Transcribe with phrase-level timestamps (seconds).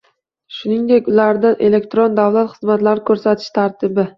[0.59, 4.09] shuningdek ularda elektron davlat xizmatlari ko‘rsatish tartibi